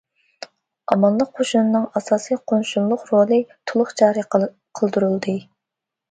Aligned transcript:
ئامانلىق 0.93 1.27
قۇرۇلۇشىنىڭ 1.33 1.83
ئاساسىي 1.99 2.39
قوشۇنلۇق 2.51 3.03
رولى 3.09 3.37
تولۇق 3.73 3.91
جارى 4.01 4.23
قىلدۇرۇلدى. 4.79 5.37